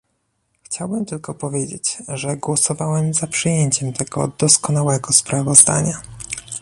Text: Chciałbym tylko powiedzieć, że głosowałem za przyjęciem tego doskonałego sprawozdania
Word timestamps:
Chciałbym 0.63 1.05
tylko 1.05 1.33
powiedzieć, 1.33 1.97
że 2.07 2.37
głosowałem 2.37 3.13
za 3.13 3.27
przyjęciem 3.27 3.93
tego 3.93 4.27
doskonałego 4.39 5.13
sprawozdania 5.13 6.01